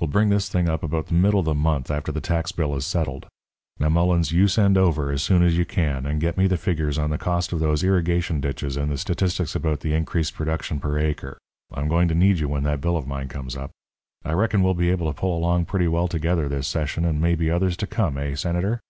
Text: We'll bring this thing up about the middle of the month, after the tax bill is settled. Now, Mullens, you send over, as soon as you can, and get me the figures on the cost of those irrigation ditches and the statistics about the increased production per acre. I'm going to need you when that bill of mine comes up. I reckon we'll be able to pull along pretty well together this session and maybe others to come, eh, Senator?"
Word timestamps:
We'll 0.00 0.08
bring 0.08 0.30
this 0.30 0.48
thing 0.48 0.68
up 0.68 0.82
about 0.82 1.06
the 1.06 1.14
middle 1.14 1.38
of 1.38 1.46
the 1.46 1.54
month, 1.54 1.88
after 1.88 2.10
the 2.10 2.20
tax 2.20 2.50
bill 2.50 2.74
is 2.74 2.84
settled. 2.84 3.26
Now, 3.78 3.88
Mullens, 3.88 4.32
you 4.32 4.48
send 4.48 4.76
over, 4.76 5.12
as 5.12 5.22
soon 5.22 5.40
as 5.44 5.56
you 5.56 5.64
can, 5.64 6.04
and 6.04 6.20
get 6.20 6.36
me 6.36 6.48
the 6.48 6.56
figures 6.56 6.98
on 6.98 7.10
the 7.10 7.16
cost 7.16 7.52
of 7.52 7.60
those 7.60 7.84
irrigation 7.84 8.40
ditches 8.40 8.76
and 8.76 8.90
the 8.90 8.98
statistics 8.98 9.54
about 9.54 9.78
the 9.78 9.94
increased 9.94 10.34
production 10.34 10.80
per 10.80 10.98
acre. 10.98 11.38
I'm 11.72 11.86
going 11.88 12.08
to 12.08 12.16
need 12.16 12.40
you 12.40 12.48
when 12.48 12.64
that 12.64 12.80
bill 12.80 12.96
of 12.96 13.06
mine 13.06 13.28
comes 13.28 13.56
up. 13.56 13.70
I 14.24 14.32
reckon 14.32 14.64
we'll 14.64 14.74
be 14.74 14.90
able 14.90 15.12
to 15.12 15.16
pull 15.20 15.38
along 15.38 15.66
pretty 15.66 15.86
well 15.86 16.08
together 16.08 16.48
this 16.48 16.66
session 16.66 17.04
and 17.04 17.20
maybe 17.20 17.48
others 17.48 17.76
to 17.76 17.86
come, 17.86 18.18
eh, 18.18 18.34
Senator?" 18.34 18.80